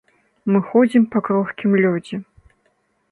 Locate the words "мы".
0.53-0.61